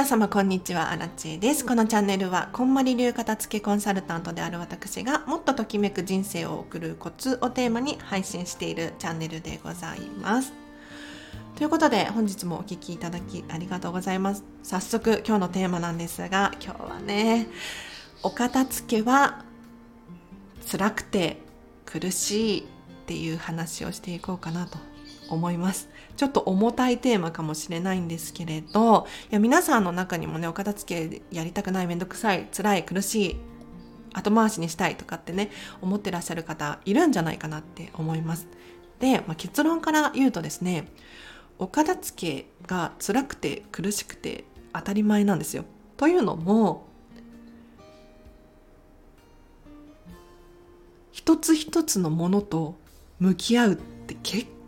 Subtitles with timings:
[0.00, 1.62] 皆様こんにちは、アラチです。
[1.62, 10.54] このチャンネルは、こんまり流片付けコンサルタントである私が、もっとときめく人生を送るコツをテーマに配信しているチャンネルでございます。
[11.54, 14.42] ということで、本日もお聴きいただきありがとうございます。
[14.62, 17.48] 早速、今日のテーマなんですが、今日はね、
[18.22, 19.44] お片付けは
[20.72, 21.36] 辛くて
[21.84, 22.64] 苦しいっ
[23.04, 24.78] ていう話をしていこうかなと
[25.28, 25.88] 思います。
[26.16, 33.36] ちょっと重たいテーマかもしれないんですけれど、いや皆さんの中にもね、お片付けやりたくない、めんどくさい、辛い、苦しい、
[34.12, 35.50] 後回しにしたいとかってね、
[35.80, 38.46] 思ってらっしゃる方いるんじゃないかなって思います。
[38.98, 40.88] で、まあ、結論から言うとですね、
[41.58, 45.64] お片付けが辛くて苦しくて当たり前なんですよ。
[45.96, 46.86] というのも、
[51.12, 52.76] 一つ一つのものと
[53.18, 54.59] 向き合うって結構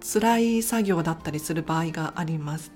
[0.00, 2.72] 辛い作業だったりする場合があります。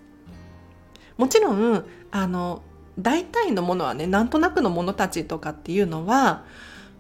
[1.17, 2.63] もちろんあの
[2.99, 6.45] 大体のものはねなんとなくのものたちとかっていうのは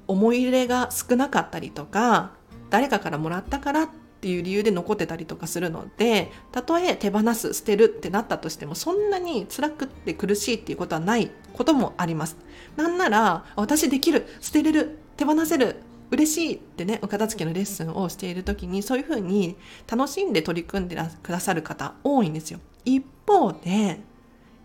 [0.08, 2.32] 思い入れが少なかったりとか
[2.70, 3.88] 誰かからもらったからっ
[4.20, 12.36] ていう理由で残ってたりとかするのでたとえ手放す捨てるってなったとしてもそんなに辛くって苦しいっていうことはないこともあります。
[12.76, 15.76] なんなら私できる捨てれる手放せる
[16.10, 19.56] 嬉しいってねお片付けのレッスンをしている時にそういうふうに
[19.88, 24.00] 楽しんで取り組んでくださる方多いんですよ一方で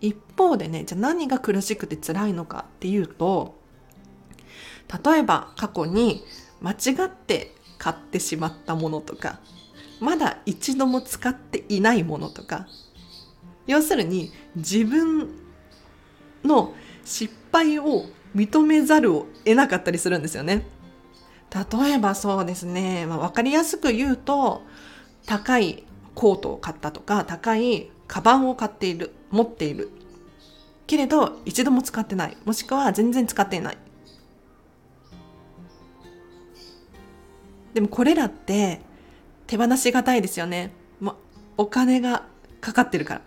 [0.00, 3.56] 一方でねじゃあ何が苦しくて辛いのかっていうと
[5.04, 6.24] 例えば過去に
[6.60, 9.40] 間違って買ってしまったものとか
[10.00, 12.66] まだ一度も使っていないものとか
[13.66, 15.30] 要するに自分
[16.44, 20.66] の失敗を認めざるを得なかったりするんですよね。
[21.54, 24.62] 例えばそうですね、まあ、分かりやすく言うと
[25.26, 29.90] 高いコートを買ったとか高いカバンを買っている持っている。
[30.86, 32.36] けれど一度も使ってない。
[32.44, 33.78] もしくは全然使っていない。
[37.74, 38.80] でもこれらって
[39.46, 41.16] 手放しがたいですよね、ま、
[41.56, 42.26] お金が
[42.60, 43.22] かかってるから。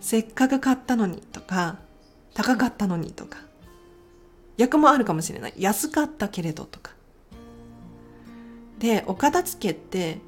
[0.00, 1.78] せっかく買ったのにとか
[2.34, 3.38] 高かったのにとか。
[4.58, 5.54] 逆もあるかもしれない。
[5.56, 6.92] 安かったけれどとか。
[8.82, 10.18] でお片付けって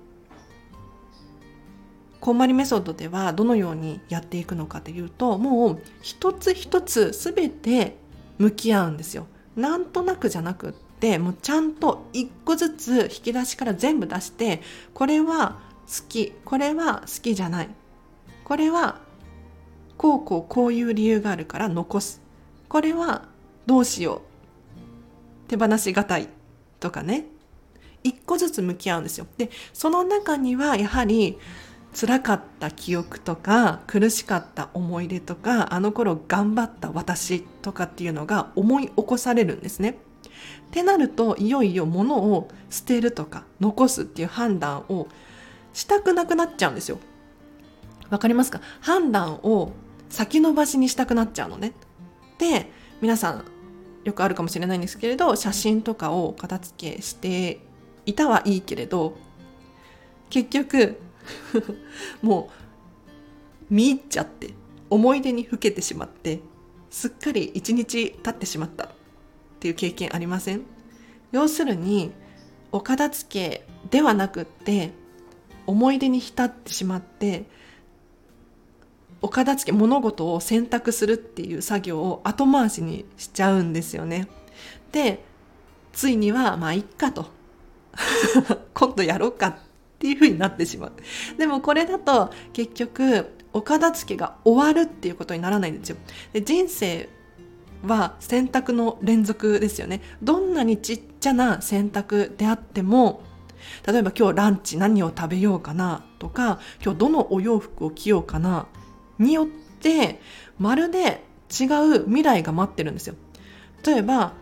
[2.20, 7.96] こんまりメソッドではどのようにやっていくのかというともう一つ一つ全て
[8.38, 9.26] 向き合うんですよ。
[9.56, 14.62] なんとなくじゃなくってもうちゃんと一個ずつ引き出しから全部出して
[14.94, 17.68] これは好きこれは好きじゃない。
[18.44, 19.00] これは
[19.98, 22.22] こうこうこういう理由があるから残す。
[22.68, 23.26] これは
[23.66, 24.22] どうしよ
[25.46, 25.48] う。
[25.48, 26.28] 手放しがたい
[26.78, 27.33] とかね。
[28.04, 29.26] 一個ずつ向き合うんですよ。
[29.36, 31.38] で、その中にはやはり
[31.98, 39.90] 辛かった記憶とか苦しかった思い出とかあの頃頑張った私とかっていうのが思い起こされるんですね。
[39.90, 45.06] ってなるといよいよ物を捨てるとか残すっていう判断を
[45.72, 46.98] したくなくなっちゃうんですよ。
[48.10, 48.60] わかりますか？
[48.80, 49.72] 判断を
[50.10, 51.72] 先延ばしにしたくなっちゃうのね。
[52.38, 52.70] で
[53.00, 53.44] 皆さん
[54.02, 57.63] よくあるかもしれないんですけれど写真とかを片付けして
[58.06, 59.16] いたはいいけれど
[60.30, 61.00] 結局
[62.22, 62.50] も
[63.70, 64.50] う見入っちゃって
[64.90, 66.40] 思い出にふけてしまって
[66.90, 68.88] すっかり一日経ってしまったっ
[69.60, 70.62] ていう経験ありません？
[71.32, 72.12] 要するに
[72.70, 74.92] お片付けではなくって
[75.66, 77.46] 思い出に浸ってしまって
[79.22, 84.28] お片付け物事を選択するっていう作業を後回しにしちゃうんですよね。
[84.92, 85.24] で
[85.92, 87.26] ついにはまあいっかと
[88.74, 89.54] 今度やろうかっ
[89.98, 90.92] ていう風になってしまう。
[91.38, 95.96] でもこれだと結局お片付けが終わるっていうことにならないんですよ。
[96.32, 97.08] で人生
[97.86, 100.00] は選択の連続ですよね。
[100.22, 103.22] どんなにちっちゃな選択であっても
[103.86, 108.66] 例えば今日ランチ何を食べようかなとか今日どのお洋服を着ようかな
[109.18, 110.20] によって
[110.58, 113.14] まるで違う未来が待ってるんですよ。
[113.86, 114.32] 例えば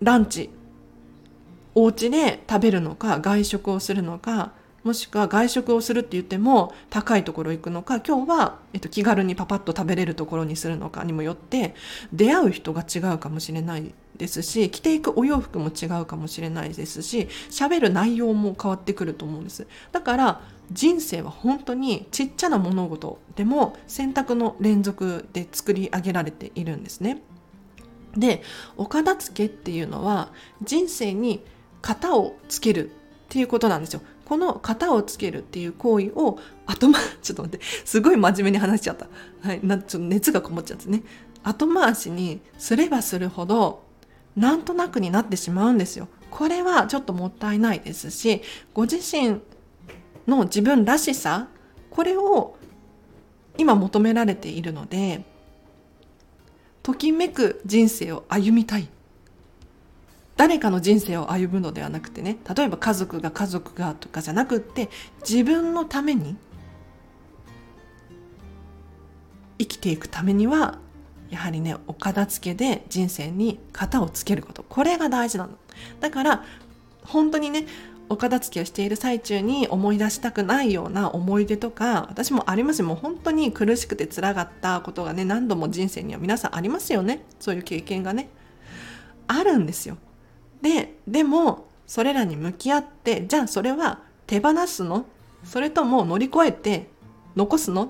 [0.00, 0.50] ランチ
[1.74, 4.52] お家で食べるのか外食をするのか
[4.84, 11.74] もしくは外食をするって言っても高いところ行くのか今日は、えっと、気軽にパパッと食べれるところにするのかにもよって
[12.12, 27.22] 出会う人が違うかもしれないですし着ていくお洋服も違うかもしれないですし喋る内容も変わってくると思うんですだから人生は本当にちっちゃな物事でも選択の連続で作り上げられているんですね。
[28.16, 28.42] で
[28.76, 30.32] お片付けっていうのは
[30.62, 31.44] 人生に
[31.82, 32.92] 型をつけるっ
[33.28, 34.00] ていうことなんですよ。
[34.24, 39.06] この型をつけるっていう行為を後回ちょっと待ってすごい真面目に話しちゃった。
[39.46, 41.02] はいなちょっと熱がこもっちゃってね。
[41.42, 43.84] 後回しにすればするほど
[44.34, 46.08] なんとなくになってしまうんですよ。
[46.30, 49.40] これはちょっともったいないですしご自身
[50.26, 51.48] の自分らしさ
[51.90, 52.56] これを
[53.56, 55.24] 今求められているので
[56.84, 58.88] ときめく人生を歩みたい。
[60.36, 62.36] 誰かの人生を歩むのではなくてね。
[62.54, 64.90] 例えば家族が家族がとかじゃなくって
[65.28, 66.36] 自分のために
[69.58, 70.78] 生きていくためには
[71.30, 74.62] やはりねお片付けで人生に型をつけること。
[74.62, 75.56] これが大事なの。
[76.00, 76.44] だから
[77.02, 77.66] 本当にね
[78.14, 87.24] お片付けをしている最中に思い出したくないような思い出とか私もありますもう本当に苦しくて辛かったことがね何度も人生には皆さんありますよね。
[87.40, 88.28] そういう経験がね。
[89.26, 89.98] あるんですよ。
[90.62, 95.06] ででもそれらに向き合ってじゃあそれは手放すの？
[95.42, 96.88] それとも乗り越えて
[97.34, 97.84] 残すの？
[97.86, 97.88] っ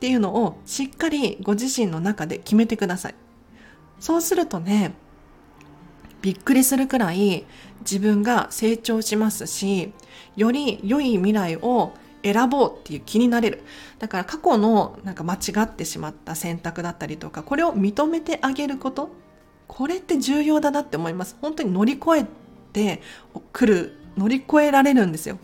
[0.00, 3.14] ていうのをしっかりご自身の中で決めてください。
[4.00, 4.92] そうするとね
[6.22, 7.46] びっくりするくらい
[7.80, 9.92] 自分が成長しますし
[10.36, 13.62] より良い未来を選ぼうっていう気になれる。
[13.98, 19.10] だから過去のなんか間違ってしまった選択だったりとかこれを認めてあげること
[19.66, 21.36] これって重要だなって思います。
[21.40, 22.26] 本当に乗り越え
[22.72, 23.00] て
[23.52, 25.38] くる乗り越えられるんですよ。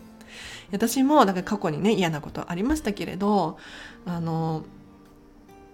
[0.71, 3.57] 私もだから過去にね嫌なことありましたけれど
[4.05, 4.65] あの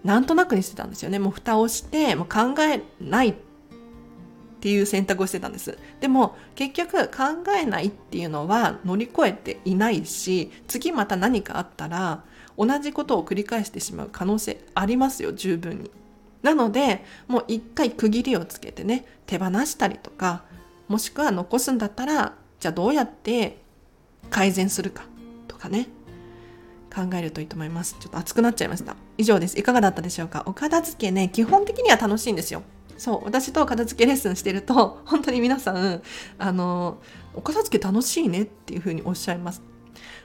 [0.04, 1.20] なんとなくにしてたんですよね。
[1.20, 3.36] もう蓋をしてもう考えない
[4.64, 5.78] っていう選択をしてたんです。
[6.00, 12.24] でも結局考えないっていうのは乗り越えていないし次また何かあったら
[12.58, 15.92] 同じことを繰り返してしまう可能性ありますよ十分に。
[16.44, 20.44] なのでもう一回区切りをつけてね手放したりとか
[20.88, 23.58] もしくは残すんだったらじゃあどうやって
[24.30, 25.04] 改善するか
[25.50, 25.90] とかね
[26.96, 27.98] 考えるといいと思います。
[28.00, 28.96] ちょっと熱くなっちゃいました。
[29.18, 29.60] 以上です。
[29.60, 30.44] いかがだったでしょうか？
[30.46, 32.64] お片付けね基本的には楽しいんですよ。
[32.98, 36.02] そう私と片付けレッスンしてると 本当に皆さん
[36.38, 37.00] あの
[37.34, 39.62] お片付け楽しいねっていうふうにおっしゃいます。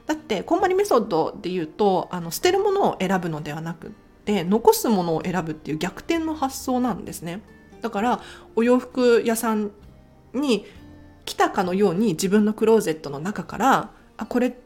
[0.06, 3.90] だってこんまりメソッドで言うとあの捨てるものを選ぶのではなくっ
[4.24, 7.42] て残すものを選ぶっていう逆転の発想なんですね。
[7.82, 8.20] だから
[8.56, 9.70] お洋服屋さん
[10.32, 10.64] に
[11.24, 14.58] 来たかのように自分のクローゼットの中からあこれ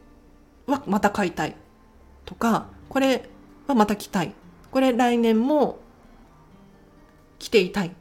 [0.65, 1.55] はまた買いたい
[2.25, 3.29] とかこれ
[3.67, 4.33] はまた着たい。
[4.71, 5.82] これ来年も
[7.43, 7.91] 着ていたいっ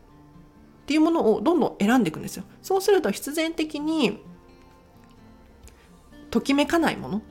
[0.87, 2.44] ていうものをどんどん選んでいくんですよ。
[2.62, 4.23] そうすると必然的に
[6.31, 7.23] ときめかないもの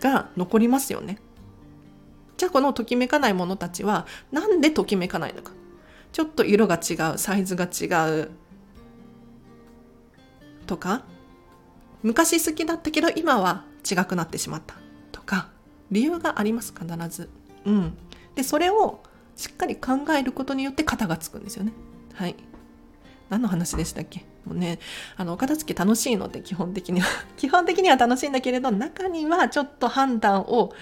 [0.00, 1.18] が残りますよね。
[2.36, 5.52] じゃあこのときめかないものたちはなんでときめかないのか。
[6.12, 7.86] ちょっと色が違う、サイズが違
[8.22, 8.30] う
[10.66, 11.04] とか、
[12.02, 14.74] 昔好きだったけど今は違くなってしまった
[15.12, 15.50] とか、
[15.92, 17.30] 理由があります必ず。
[17.64, 17.96] うん。
[18.34, 19.02] で、それを
[19.36, 21.72] しっかり考えることによって型がつくんですよね。
[22.14, 22.34] はい。
[23.28, 24.24] 何の話でしたっけ？
[24.46, 24.78] もうね、
[25.16, 27.06] あの、お片付け楽しいので、基本的には。
[27.36, 30.72] 基本的には楽しいんだけれど、中にはちょっと判断を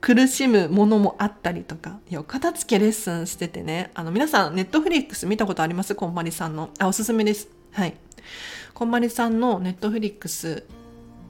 [0.00, 1.98] 苦しむものもあったりとか。
[2.08, 5.94] いや、お片付けレッスンしててね、あの、皆さん、ネットフリックス見たことあります？
[5.96, 6.70] こんまりさんの。
[6.78, 7.48] あ、おすすめです。
[7.72, 7.96] はい。
[8.72, 10.62] こんまりさんのネットフリックス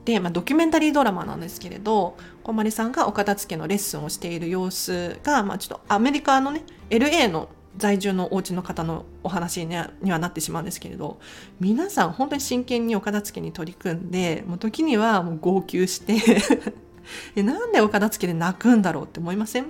[0.08, 11.20] で、まあ、ドキュメンタリードラマなんですけれどこまりさんがお片付けのレッスンをしている様子が、まあ、ちょっとアメリカのね LA の在住のお家の方のお話にはなってしまうんですけれど
[11.60, 16.16] 皆さん本当に真剣にお片付けに取り組んでもう時にはもう号泣して
[17.36, 19.66] えなんでお片付けで泣くんだろうって思いません？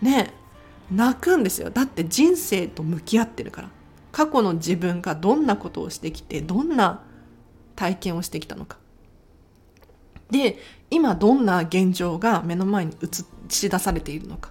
[0.00, 0.32] ね
[0.90, 1.68] 泣くんですよ。
[1.68, 3.70] だって人生と向き合ってるから。
[4.12, 7.02] 過去の自分がどんなことをしてきてどんな
[7.74, 8.78] 体験をしてきたのか。
[10.30, 10.58] で
[10.90, 13.06] 今どんな現状が目の前に映
[13.48, 14.50] し出されているのか。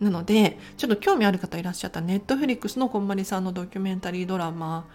[0.00, 4.86] なのでちょっと興味ある方いらっしゃったネットフリックスのこんまりさんのドキュメンタリードラマ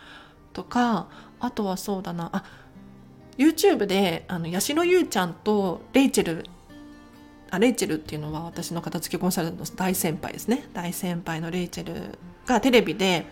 [0.52, 2.44] とかあとはそうだなあ
[3.38, 6.46] YouTube であの八代優ちゃんとレイチェル
[7.52, 10.68] あレイチェルっていうのは私の片付けコンサルの大先輩ですね。
[10.74, 13.28] 大先輩のレイチェルがテレビで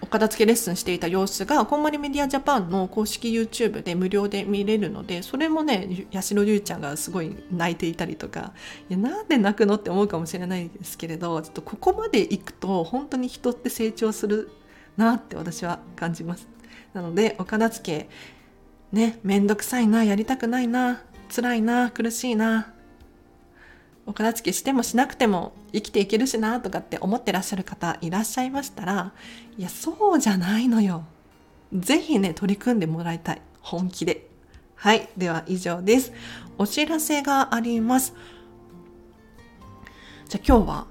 [0.00, 8.52] お片付けレッスンしていた様子がこんまりメディアジャパンの公式 YouTube で無料で見れるのでそれもね八代優ちゃんがすごい泣いていたりとか
[8.88, 14.50] いやなんで泣くのって思うかもしれないですけれどちょっとここまでいくと本当に人って成長する
[14.96, 16.48] なって私は感じます。
[16.94, 18.08] なのでお片付け
[18.92, 21.02] ねめんどくさいなやりたくないな
[21.34, 22.72] 辛いな苦しいな
[24.06, 29.12] お片付けしてもしなくても生きていけるしなとかって思ってらっしゃる方いらっしゃいましたら
[29.58, 31.04] いやそうじゃないのよ
[31.72, 34.28] ぜひね取り組んでもらいたい本気で。
[34.76, 35.08] はい。
[35.16, 36.12] では以上です。
[36.56, 38.14] お知らせがあります。
[40.28, 40.86] じゃあ今日は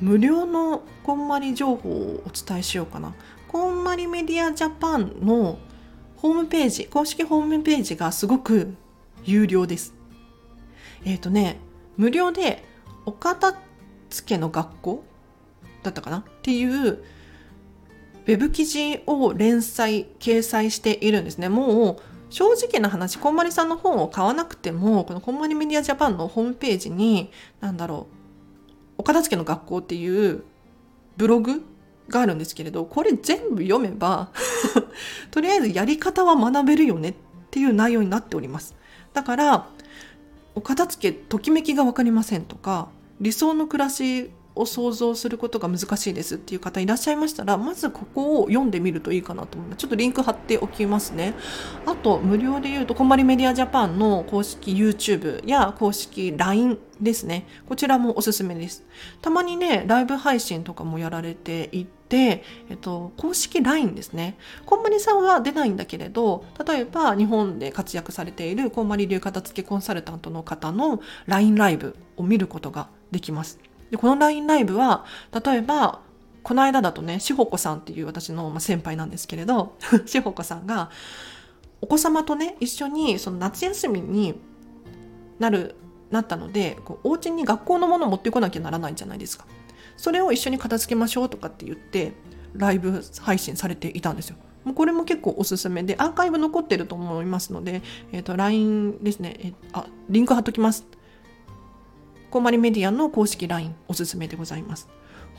[0.00, 3.14] 無料のこんまり情報をお伝えしようかな。
[3.48, 5.58] こんまりメディアジャパンの
[6.16, 8.74] ホームページ、公式ホームページがすごく
[9.24, 9.94] 有料です。
[11.04, 11.58] えっ、ー、とね、
[11.96, 12.64] 無料で
[13.06, 13.56] お片
[14.10, 15.04] 付けの学校
[15.82, 17.04] だったかなっていう
[18.26, 21.48] ウェブ記事を連載、掲載しているんですね。
[21.48, 21.96] もう
[22.30, 28.14] 正直な話、こんまりさんの本を買わなくても、このこんまりメディアジャパンのホームページに、なんだろう、
[28.98, 30.42] お片付けの学校っていう
[31.16, 31.62] ブログ
[32.08, 34.30] があるんですけれど、これ全部読めば
[35.30, 37.14] とりあえずやり方は学べるよねっ
[37.50, 38.74] ていう内容になっております。
[39.12, 39.68] だから、
[40.54, 42.88] お片付け、ときめきが分かりませんとか、
[43.20, 49.78] 理想の暮らしを想像することが難しいですっていう方いらっしゃいましたら、まずここを読んでみるといいかなと思います。
[49.78, 51.34] ちょっとリンク貼っておきますね。
[51.86, 57.46] あと、無料で言うと、こんまりメディアジャパンの公式 YouTube や公式 LINE ですね。
[57.68, 58.84] こちらもおすすめです。
[59.20, 64.36] たまにね、ライブ配信とかもやられていて、えっと、公式 LINE ですね。
[64.66, 73.58] こんまりさんは出ないんだけれど、例えば日本で活躍されているこんまり流片付けコンサルタントの方の LINE ライブを見ることができます。
[73.94, 75.04] で、この LINE ライブは、
[75.44, 76.00] 例えば、
[76.42, 80.90] この間だとね、しほこさんっていう私の先輩なんですけれど、 しほこさんが、
[81.80, 84.34] お子様とね、一緒にその夏休みに
[85.38, 85.76] なる、
[86.10, 89.46] なったので、こうお家に学校のものを持ってこなきゃならないじゃないですか。
[89.96, 92.14] それを一緒に片付けましょうとかって言って、
[92.54, 94.36] ライブ配信されていたんですよ。
[94.64, 100.84] もうこれも結構おすすめで、アーカイブ残ってると思いますので、えっ、ー、と、LINE ですね、えあ、リンク貼っときます。
[102.34, 104.88] こまりメディアの公式 LINE おすすめでございます。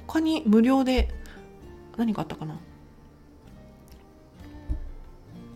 [0.07, 1.09] 他に無料で
[1.97, 2.57] 何があったかな？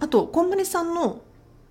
[0.02, 1.22] あと、こんまりさんの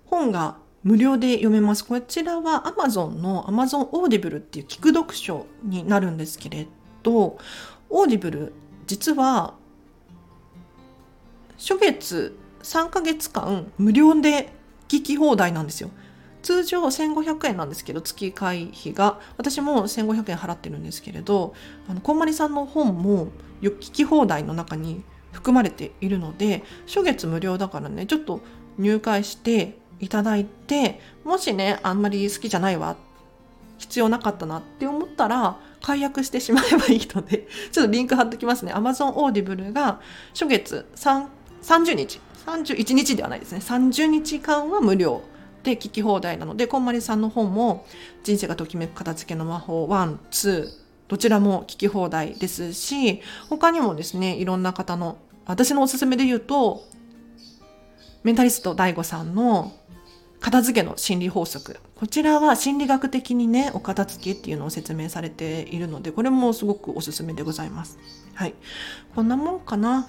[0.07, 1.85] 本が無料で読めます。
[1.85, 6.65] こちらは Amazon の Amazon Audible っていう聞く読書になるんですけれ
[7.03, 7.37] ど、
[7.91, 8.51] Audible
[8.87, 9.53] 実は
[11.59, 14.51] 初月3ヶ月間無料で
[14.87, 15.91] 聞き放題なんですよ。
[16.41, 19.19] 通常1500円なんですけど月会費が。
[19.37, 21.53] 私も1500円払ってるんですけれど
[21.87, 23.27] あのこんまりさんの本も
[23.61, 28.41] 聞き放題の中に含まれているので初月無料だからねちょっと
[28.77, 32.95] 入会していただいてもしねあんまり好きじゃないわ
[33.77, 38.73] 必要なかったなって思ったら解約してしまえばいいので ちょっとリンク貼っときますね。
[38.73, 40.01] Amazon Audible が
[40.33, 42.19] 初月30日。
[42.45, 43.59] 31日ではないですね。
[43.59, 45.21] 30日間は無料。
[45.63, 47.85] で聞き放題なので、こんまりさんの本も
[48.23, 50.67] 人生がときめく片付けの魔法1、2、
[51.07, 56.83] どちらも聞き放題ですし、他にもですね、いろんな方の、私のおすすめで言うと、
[58.23, 59.71] メンタリスト DAIGO さんの
[60.39, 61.77] 片付けの心理法則。
[61.95, 67.97] こちらは心理学的にね、お片付けっていうのを説明されているので、これもすごくおすすめでございます。
[68.35, 68.53] はい。
[69.15, 70.07] こんなもんかな。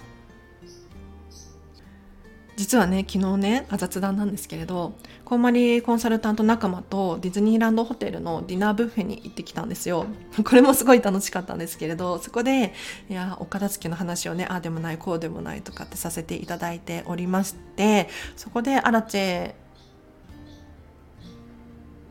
[2.61, 4.93] 実はね昨日ね雑談なんですけれど
[5.25, 10.05] こんまりコンサルタント仲間とディズニーランドホテルのディナーブッフェに行ってきたんですよ。
[10.45, 12.75] これもすごい楽しかったんですけれどそこで
[13.09, 19.55] いやお片付けの話をねああでもないこうでもないとかってさせていただいておりましてそこでアラチェ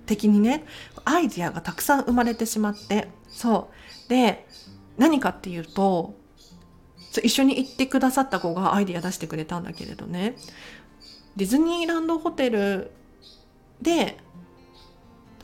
[0.08, 0.66] 的にね
[1.06, 3.70] アイディアがたくさん生まれてしまってそ
[4.08, 4.10] う。
[4.10, 4.48] で
[4.98, 6.16] 何かっていうと
[7.24, 10.36] 一緒に行ってくださった子がアイディア出してくれたんだけれどね
[11.36, 12.92] ディズニーランドホテル
[13.82, 14.18] で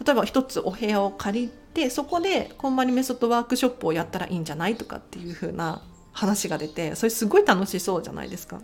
[0.06, 5.82] 例えば一つお部屋を借りてそこでこんまりメソッドワークショップをやったらいいんじゃないとかっていう風な
[6.12, 8.62] 話が出てそれすごい楽しそうじゃないですか。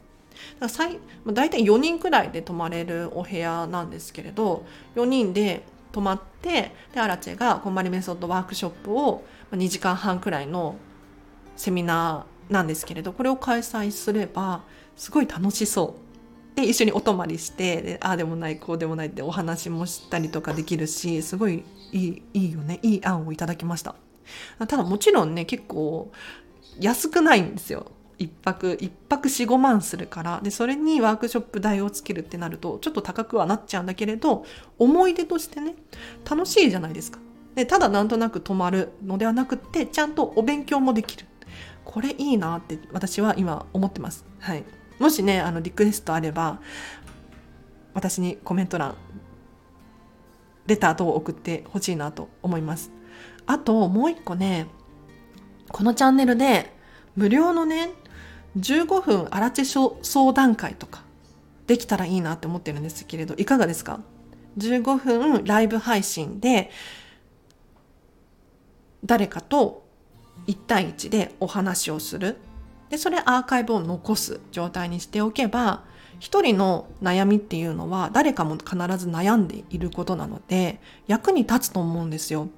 [0.59, 0.83] だか
[1.25, 4.65] ら大体4人くらいで泊まれるお部屋なんですけれど
[4.95, 10.77] 4人で泊まってでアラチェがこんまりメソッドワークショップを2時間半くらいの
[11.55, 14.63] セミナーなんですけれどこれを開催すれば
[14.95, 15.95] すごい楽しそ
[16.55, 16.55] う。
[16.55, 22.79] で一緒にお泊まりしてでああでもないこうでもないってお話もしたりとかできるしすごいいいいいよね。
[22.83, 23.95] いい案をいただきました。
[24.59, 26.11] ただもちろんね結構
[26.79, 27.91] 安くないんですよ。
[28.19, 30.41] 1泊1泊45万するから。
[30.43, 34.45] でそれにワークショップ代をつけるってなるとちょっと高くはなっちゃうんだけれど
[34.77, 35.75] 思い出としてね
[36.29, 37.19] 楽しいじゃないですか。
[37.55, 41.25] でただなんとなく泊まるのではなくってちゃんとお勉強もできる。
[41.91, 44.25] これいいなって私は今思ってます。
[44.39, 44.63] はい。
[44.97, 46.61] もしね、あの、リクエストあれば、
[47.93, 48.95] 私にコメント欄、
[50.67, 52.93] レター等を送ってほしいなと思います。
[53.45, 54.67] あと、もう一個ね、
[55.67, 56.73] このチャンネルで、
[57.17, 57.89] 無料のね、
[58.57, 61.03] 15分あらち相談会とか
[61.67, 63.99] できたらいいなって思ってるんですけれどいかがですか
[64.57, 66.69] ？15分ライブ配信で
[69.05, 69.90] 誰かと
[70.47, 72.37] 1対1でお話をする
[72.89, 75.83] でそれアーカイブを残す状態にしておけば
[76.19, 82.49] 一人の悩みっていうのは誰かも必ず悩んでいることなので役に立つと思うんですよ。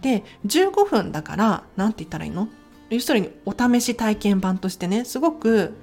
[0.00, 2.48] で15分だから何て言ったらいいの？
[2.90, 5.74] 要するにお試し体験版としてねすごく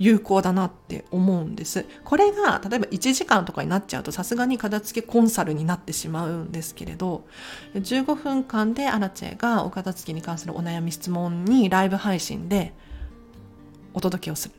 [0.00, 1.84] 有効だなって思うんです。
[2.04, 7.26] これが例えば1時間とかになっちゃうとさすがに片付けコンサルになってしまうんですけれど
[7.74, 12.72] 15分間でアラチェがお片付けに関するお悩み質問にライブ配信で
[13.92, 14.54] お届けをする。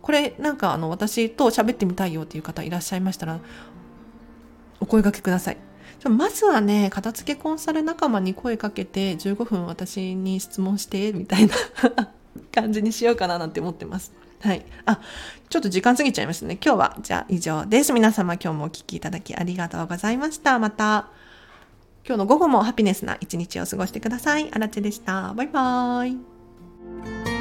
[0.00, 3.40] これなんかあの私と喋ってみたいよっていう方いらっしゃいましたら
[4.78, 5.56] お声掛けください。
[6.08, 11.54] まずはね、片付けコンサル仲間に声かけて15分私に質問してみたいな
[12.52, 14.12] 感じにしようかななんて思ってます。
[14.42, 14.64] はい。
[14.86, 15.00] あ、
[15.48, 16.58] ちょっと時間過ぎちゃいましたね。
[16.62, 17.92] 今日はじゃあ以上です。
[17.92, 20.58] 皆様今日もお聴きいただきありがとうございました。
[20.58, 21.08] また
[22.04, 24.50] 今日の午後もハピネスな一日を過ごしてください。
[24.52, 25.32] あらちでした。
[25.34, 27.31] バイバーイ。